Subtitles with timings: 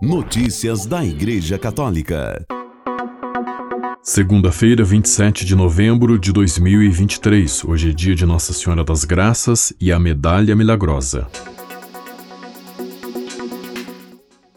[0.00, 2.46] Notícias da Igreja Católica.
[4.00, 7.64] Segunda-feira, 27 de novembro de 2023.
[7.64, 11.26] Hoje é dia de Nossa Senhora das Graças e a Medalha Milagrosa.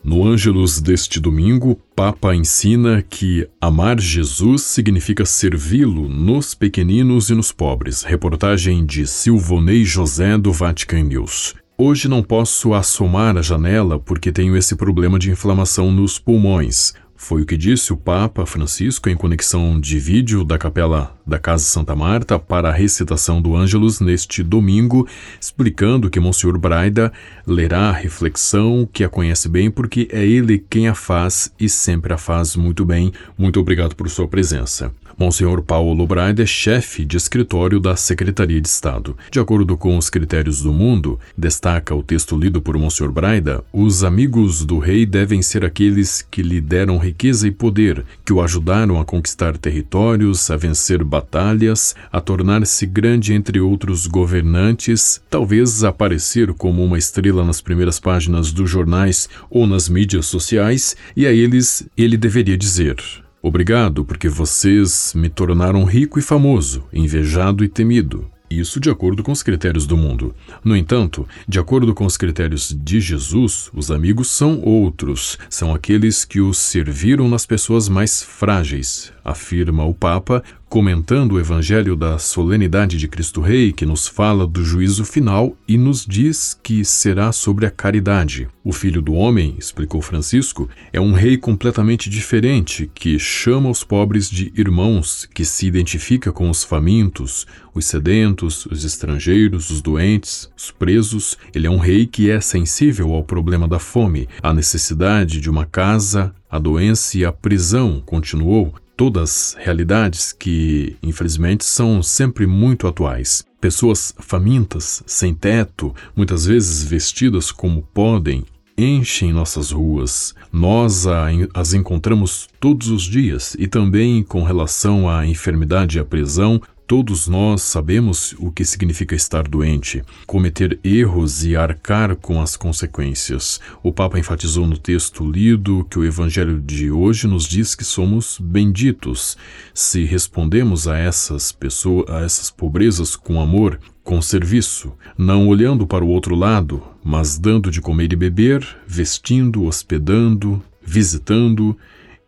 [0.04, 7.52] No Ângelus deste domingo, Papa ensina que amar Jesus significa servi-lo nos pequeninos e nos
[7.52, 8.04] pobres.
[8.04, 11.56] Reportagem de Silvonei José do Vatican News.
[11.84, 16.94] Hoje não posso assomar a janela porque tenho esse problema de inflamação nos pulmões.
[17.16, 21.64] Foi o que disse o Papa Francisco em conexão de vídeo da capela da Casa
[21.64, 25.08] Santa Marta para a recitação do Ângelus neste domingo,
[25.40, 27.12] explicando que Monsenhor Braida
[27.48, 32.14] lerá a reflexão, que a conhece bem, porque é ele quem a faz e sempre
[32.14, 33.12] a faz muito bem.
[33.36, 34.94] Muito obrigado por sua presença.
[35.22, 39.16] Monsenhor Paulo Braida é chefe de escritório da Secretaria de Estado.
[39.30, 44.04] De acordo com os critérios do mundo, destaca o texto lido por Monsenhor Braida, os
[44.04, 49.00] amigos do rei devem ser aqueles que lhe deram riqueza e poder, que o ajudaram
[49.00, 56.84] a conquistar territórios, a vencer batalhas, a tornar-se grande entre outros governantes, talvez aparecer como
[56.84, 62.18] uma estrela nas primeiras páginas dos jornais ou nas mídias sociais, e a eles ele
[62.18, 62.96] deveria dizer:
[63.44, 68.30] Obrigado, porque vocês me tornaram rico e famoso, invejado e temido.
[68.52, 70.36] Isso de acordo com os critérios do mundo.
[70.64, 76.26] No entanto, de acordo com os critérios de Jesus, os amigos são outros, são aqueles
[76.26, 82.96] que os serviram nas pessoas mais frágeis, afirma o Papa, comentando o Evangelho da solenidade
[82.96, 87.66] de Cristo Rei, que nos fala do juízo final e nos diz que será sobre
[87.66, 88.48] a caridade.
[88.64, 94.30] O Filho do Homem, explicou Francisco, é um rei completamente diferente, que chama os pobres
[94.30, 100.72] de irmãos, que se identifica com os famintos, os sedentos, os estrangeiros, os doentes, os
[100.72, 101.38] presos.
[101.54, 105.66] Ele é um rei que é sensível ao problema da fome, à necessidade de uma
[105.66, 113.44] casa, a doença e a prisão, continuou, todas realidades que, infelizmente, são sempre muito atuais.
[113.60, 118.46] Pessoas famintas, sem teto, muitas vezes vestidas como podem,
[118.78, 120.36] enchem nossas ruas.
[120.54, 121.08] Nós
[121.52, 126.62] as encontramos todos os dias e também com relação à enfermidade e à prisão,
[126.92, 133.62] Todos nós sabemos o que significa estar doente, cometer erros e arcar com as consequências.
[133.82, 138.38] O Papa enfatizou no texto lido que o Evangelho de hoje nos diz que somos
[138.42, 139.38] benditos
[139.74, 146.04] se respondemos a essas pessoas, a essas pobrezas com amor, com serviço, não olhando para
[146.04, 151.74] o outro lado, mas dando de comer e beber, vestindo, hospedando, visitando,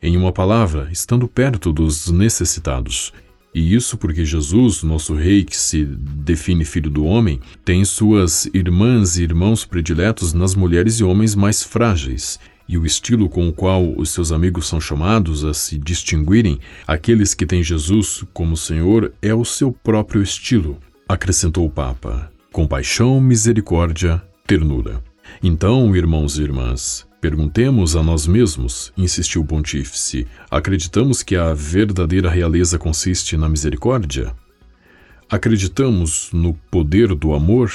[0.02, 3.12] em uma palavra, estando perto dos necessitados.
[3.54, 9.18] E isso porque Jesus, nosso Rei, que se define filho do homem, tem suas irmãs
[9.18, 12.40] e irmãos prediletos nas mulheres e homens mais frágeis.
[12.68, 17.34] E o estilo com o qual os seus amigos são chamados a se distinguirem, aqueles
[17.34, 22.32] que têm Jesus como Senhor, é o seu próprio estilo, acrescentou o Papa.
[22.52, 25.04] Compaixão, misericórdia, ternura.
[25.42, 32.30] Então, irmãos e irmãs, Perguntemos a nós mesmos, insistiu o pontífice: acreditamos que a verdadeira
[32.30, 34.36] realeza consiste na misericórdia?
[35.30, 37.72] Acreditamos no poder do amor?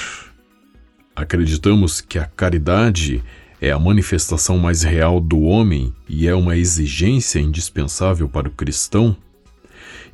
[1.15, 3.23] Acreditamos que a caridade
[3.59, 9.17] é a manifestação mais real do homem e é uma exigência indispensável para o cristão?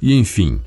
[0.01, 0.61] E enfim,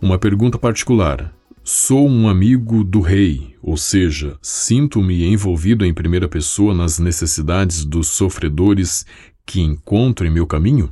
[0.00, 1.34] uma pergunta particular:
[1.64, 8.08] Sou um amigo do rei, ou seja, sinto-me envolvido em primeira pessoa nas necessidades dos
[8.08, 9.06] sofredores
[9.46, 10.90] que encontro em meu caminho?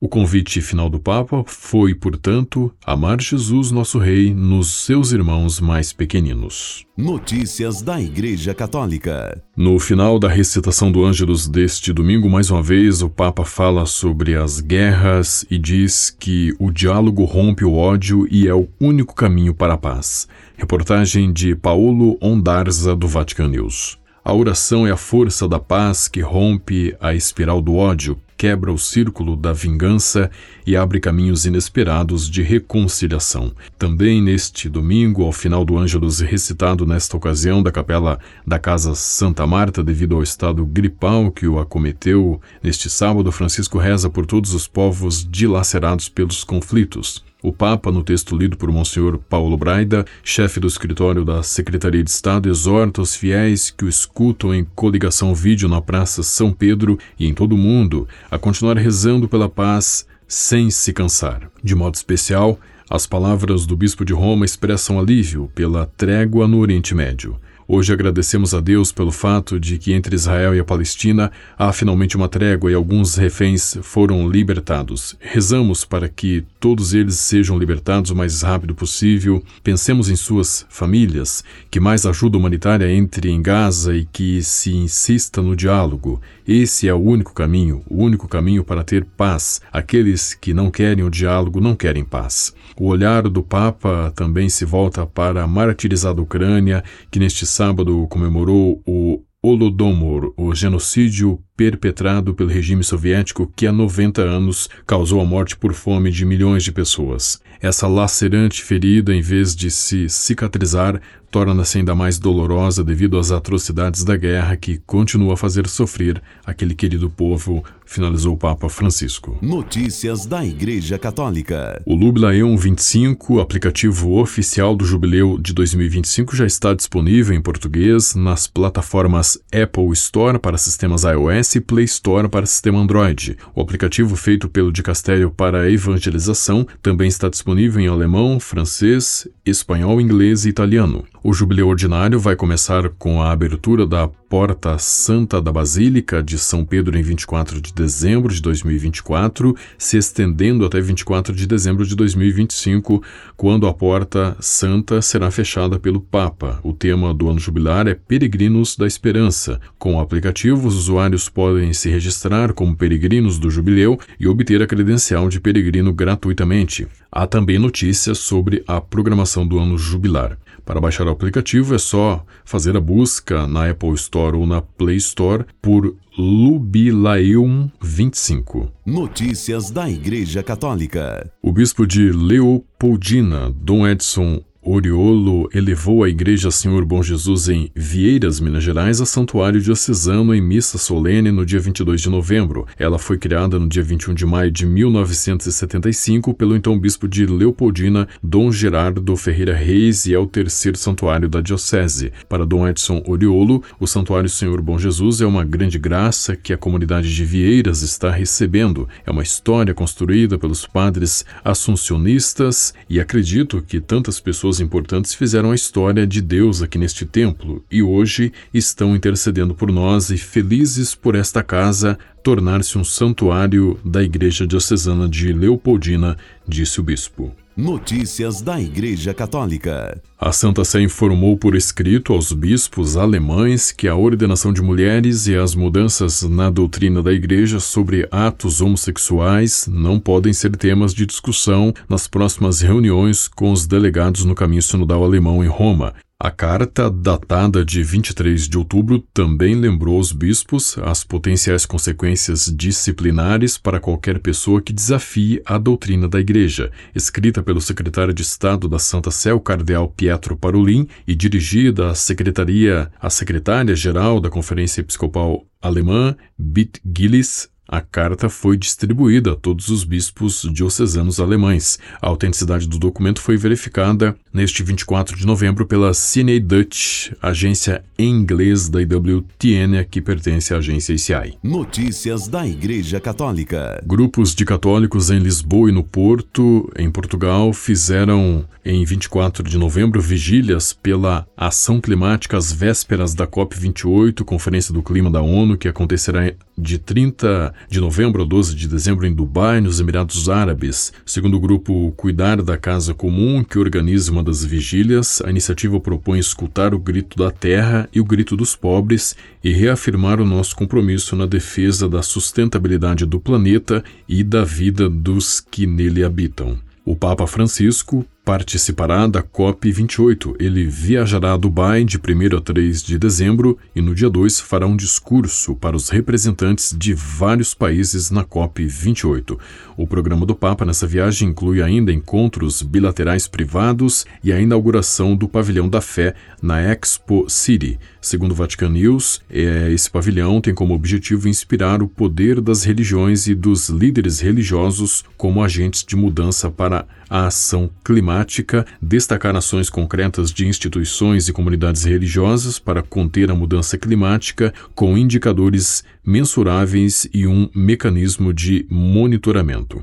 [0.00, 5.92] O convite final do Papa foi, portanto, amar Jesus, nosso Rei, nos seus irmãos mais
[5.92, 6.86] pequeninos.
[6.96, 9.42] Notícias da Igreja Católica.
[9.56, 14.36] No final da recitação do Ângelus deste domingo, mais uma vez, o Papa fala sobre
[14.36, 19.52] as guerras e diz que o diálogo rompe o ódio e é o único caminho
[19.52, 20.28] para a paz.
[20.56, 23.98] Reportagem de Paulo Ondarza, do Vatican News.
[24.24, 28.78] A oração é a força da paz que rompe a espiral do ódio, quebra o
[28.78, 30.30] círculo da vingança
[30.64, 33.52] e abre caminhos inesperados de reconciliação.
[33.76, 39.44] Também neste domingo, ao final do Ângelus recitado nesta ocasião da capela da Casa Santa
[39.44, 44.68] Marta, devido ao estado gripal que o acometeu, neste sábado, Francisco reza por todos os
[44.68, 47.27] povos dilacerados pelos conflitos.
[47.40, 52.10] O Papa, no texto lido por Monsenhor Paulo Braida, chefe do escritório da Secretaria de
[52.10, 57.28] Estado, exorta os fiéis que o escutam em coligação vídeo na Praça São Pedro e
[57.28, 61.48] em todo o mundo a continuar rezando pela paz sem se cansar.
[61.62, 62.58] De modo especial,
[62.90, 67.38] as palavras do bispo de Roma expressam alívio pela trégua no Oriente Médio.
[67.70, 72.16] Hoje agradecemos a Deus pelo fato de que entre Israel e a Palestina há finalmente
[72.16, 75.14] uma trégua e alguns reféns foram libertados.
[75.20, 79.44] Rezamos para que todos eles sejam libertados o mais rápido possível.
[79.62, 85.42] Pensemos em suas famílias, que mais ajuda humanitária entre em Gaza e que se insista
[85.42, 86.22] no diálogo.
[86.46, 89.60] Esse é o único caminho, o único caminho para ter paz.
[89.70, 92.54] Aqueles que não querem o diálogo não querem paz.
[92.80, 98.80] O olhar do Papa também se volta para a martirizada Ucrânia, que neste sábado comemorou
[98.86, 105.56] o Holodomor, o genocídio perpetrado pelo regime soviético que há 90 anos causou a morte
[105.56, 107.40] por fome de milhões de pessoas.
[107.60, 114.04] Essa lacerante ferida, em vez de se cicatrizar, torna-se ainda mais dolorosa devido às atrocidades
[114.04, 119.38] da guerra que continua a fazer sofrer aquele querido povo, finalizou o Papa Francisco.
[119.40, 121.80] Notícias da Igreja Católica.
[121.86, 128.46] O Jubileum 25, aplicativo oficial do Jubileu de 2025, já está disponível em português nas
[128.46, 133.36] plataformas Apple Store para sistemas iOS e Play Store para sistema Android.
[133.54, 140.00] O aplicativo feito pelo Dicastério para a Evangelização também está disponível em alemão, francês, espanhol,
[140.00, 141.04] inglês e italiano.
[141.20, 146.64] O jubileu ordinário vai começar com a abertura da Porta Santa da Basílica de São
[146.64, 153.02] Pedro em 24 de dezembro de 2024, se estendendo até 24 de dezembro de 2025,
[153.36, 156.60] quando a Porta Santa será fechada pelo Papa.
[156.62, 159.60] O tema do ano jubilar é Peregrinos da Esperança.
[159.76, 164.68] Com o aplicativo, os usuários podem se registrar como peregrinos do jubileu e obter a
[164.68, 166.86] credencial de peregrino gratuitamente.
[167.10, 170.38] Há também notícias sobre a programação do ano jubilar.
[170.68, 174.96] Para baixar o aplicativo é só fazer a busca na Apple Store ou na Play
[174.96, 178.70] Store por Lubilaeum 25.
[178.84, 181.32] Notícias da Igreja Católica.
[181.42, 188.38] O bispo de Leopoldina, Dom Edson Oriolo elevou a Igreja Senhor Bom Jesus em Vieiras,
[188.38, 192.66] Minas Gerais, a santuário diocesano em missa solene no dia 22 de novembro.
[192.78, 198.06] Ela foi criada no dia 21 de maio de 1975 pelo então bispo de Leopoldina,
[198.22, 202.12] Dom Gerardo Ferreira Reis, e é o terceiro santuário da diocese.
[202.28, 206.58] Para Dom Edson Oriolo, o santuário Senhor Bom Jesus é uma grande graça que a
[206.58, 208.86] comunidade de Vieiras está recebendo.
[209.06, 215.50] É uma história construída pelos padres assuncionistas e acredito que tantas pessoas pessoas importantes fizeram
[215.50, 220.94] a história de Deus aqui neste templo e hoje estão intercedendo por nós e felizes
[220.94, 226.14] por esta casa tornar-se um santuário da Igreja Diocesana de Leopoldina,
[226.46, 227.32] disse o bispo.
[227.56, 229.98] Notícias da Igreja Católica.
[230.20, 235.36] A Santa Sé informou por escrito aos bispos alemães que a ordenação de mulheres e
[235.36, 241.72] as mudanças na doutrina da Igreja sobre atos homossexuais não podem ser temas de discussão
[241.88, 247.64] nas próximas reuniões com os delegados no caminho sinodal alemão em Roma, a carta, datada
[247.64, 254.60] de 23 de outubro, também lembrou os bispos as potenciais consequências disciplinares para qualquer pessoa
[254.60, 259.38] que desafie a doutrina da Igreja, escrita pelo secretário de Estado da Santa Sé, o
[259.38, 267.48] cardeal Pietro Parolin, e dirigida à secretaria, à secretária-geral da Conferência Episcopal Alemã, Bit Gillis,
[267.68, 271.78] a carta foi distribuída a todos os bispos diocesanos alemães.
[272.00, 278.08] A autenticidade do documento foi verificada neste 24 de novembro pela CNA Dutch, agência em
[278.08, 281.36] inglês da IWTN, que pertence à agência ICI.
[281.42, 283.82] Notícias da Igreja Católica.
[283.84, 290.00] Grupos de católicos em Lisboa e no Porto, em Portugal, fizeram em 24 de novembro
[290.00, 296.32] vigílias pela ação climática às vésperas da COP28, Conferência do Clima da ONU, que acontecerá
[296.58, 300.92] de 30 de novembro a 12 de dezembro em Dubai, nos Emirados Árabes.
[301.06, 306.18] Segundo o grupo Cuidar da Casa Comum, que organiza uma das vigílias, a iniciativa propõe
[306.18, 311.14] escutar o grito da terra e o grito dos pobres e reafirmar o nosso compromisso
[311.14, 316.58] na defesa da sustentabilidade do planeta e da vida dos que nele habitam.
[316.84, 320.36] O Papa Francisco participará da COP28.
[320.38, 324.66] Ele viajará a Dubai de 1 a 3 de dezembro e no dia 2 fará
[324.66, 329.38] um discurso para os representantes de vários países na COP28.
[329.78, 335.26] O programa do Papa nessa viagem inclui ainda encontros bilaterais privados e a inauguração do
[335.26, 337.78] Pavilhão da Fé na Expo City.
[337.98, 343.26] Segundo o Vatican News, é, esse pavilhão tem como objetivo inspirar o poder das religiões
[343.26, 350.30] e dos líderes religiosos como agentes de mudança para a ação climática, destacar ações concretas
[350.32, 357.48] de instituições e comunidades religiosas para conter a mudança climática com indicadores mensuráveis e um
[357.54, 359.82] mecanismo de monitoramento.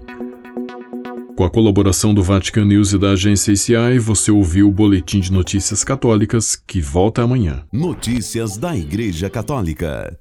[1.35, 5.33] Com a colaboração do Vatican News e da agência ICI, você ouviu o Boletim de
[5.33, 7.63] Notícias Católicas, que volta amanhã.
[7.73, 10.17] Notícias da Igreja Católica.